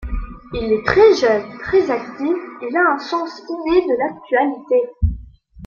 Il 0.55 0.63
est 0.73 0.83
très 0.83 1.13
jeune, 1.13 1.59
très 1.59 1.91
actif, 1.91 2.35
il 2.67 2.75
a 2.75 2.95
un 2.95 2.97
sens 2.97 3.37
inné 3.47 3.81
de 3.81 3.97
l'actualité. 3.99 4.89